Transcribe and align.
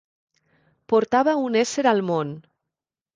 Portava 0.93 1.35
un 1.41 1.57
ésser 1.61 1.85
al 1.91 2.01
món. 2.09 2.33